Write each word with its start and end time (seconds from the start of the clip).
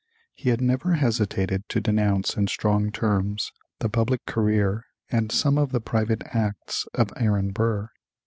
He 0.33 0.49
had 0.49 0.61
never 0.61 0.93
hesitated 0.93 1.69
to 1.69 1.79
denounce 1.79 2.35
in 2.35 2.47
strong 2.47 2.91
terms 2.91 3.51
the 3.81 3.87
public 3.87 4.25
career 4.25 4.87
and 5.11 5.31
some 5.31 5.59
of 5.59 5.71
the 5.71 5.79
private 5.79 6.23
acts 6.33 6.87
of 6.95 7.09
Aaron 7.17 7.51
Burr. 7.51 7.87